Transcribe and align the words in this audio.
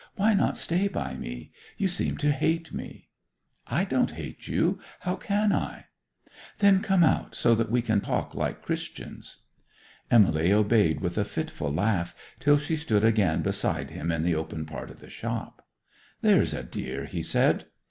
Why 0.15 0.33
not 0.33 0.57
stay 0.57 0.87
by 0.87 1.13
me? 1.13 1.51
You 1.77 1.87
seem 1.87 2.17
to 2.25 2.31
hate 2.31 2.73
me.' 2.73 3.09
'I 3.67 3.85
don't 3.85 4.11
hate 4.13 4.47
you. 4.47 4.79
How 5.01 5.15
can 5.15 5.53
I?' 5.53 5.85
'Then 6.57 6.81
come 6.81 7.03
out, 7.03 7.35
so 7.35 7.53
that 7.53 7.69
we 7.69 7.83
can 7.83 8.01
talk 8.01 8.33
like 8.33 8.63
Christians.' 8.63 9.43
Emily 10.09 10.51
obeyed 10.51 11.01
with 11.01 11.19
a 11.19 11.23
fitful 11.23 11.71
laugh, 11.71 12.15
till 12.39 12.57
she 12.57 12.77
stood 12.77 13.03
again 13.03 13.43
beside 13.43 13.91
him 13.91 14.11
in 14.11 14.23
the 14.23 14.33
open 14.33 14.65
part 14.65 14.89
of 14.89 15.01
the 15.01 15.09
shop. 15.11 15.67
'There's 16.23 16.55
a 16.55 16.63
dear,' 16.63 17.05
he 17.05 17.21
said. 17.21 17.65